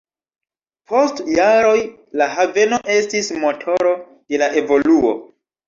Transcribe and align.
Post 0.91 1.21
jaroj 1.39 1.75
la 2.23 2.29
haveno 2.37 2.81
estis 2.97 3.31
motoro 3.47 3.95
de 4.13 4.43
la 4.47 4.51
evoluo. 4.67 5.17